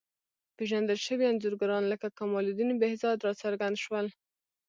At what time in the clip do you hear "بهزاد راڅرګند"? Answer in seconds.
2.81-3.75